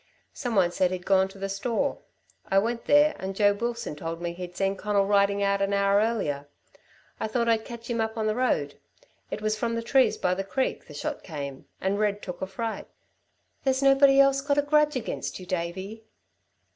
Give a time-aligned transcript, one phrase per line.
[0.33, 1.99] Some one said he'd gone to the store.
[2.49, 5.99] I went there and Joe Wilson told me he'd seen Conal riding out an hour
[5.99, 6.47] earlier.
[7.19, 8.79] I thought I'd catch him up on the road.
[9.29, 12.87] It was from the trees by the creek the shot came, and Red took fright."
[13.63, 16.03] "There's nobody else got a grudge against you, Davey?"